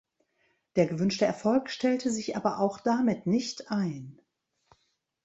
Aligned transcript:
Der 0.77 0.87
gewünschte 0.87 1.25
Erfolg 1.25 1.69
stellte 1.69 2.09
sich 2.09 2.35
aber 2.35 2.57
auch 2.57 2.79
damit 2.79 3.27
nicht 3.27 3.69
ein. 3.69 4.19